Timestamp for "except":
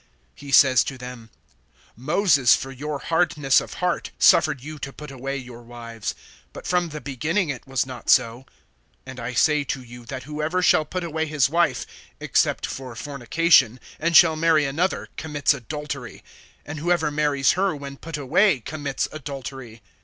12.19-12.65